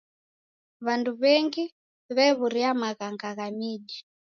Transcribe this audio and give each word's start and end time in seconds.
W'andu 0.85 1.11
w'engi 1.21 1.63
w'ew'uria 2.15 2.71
maghangha 2.81 3.29
gha 3.37 3.47
midi. 3.57 3.97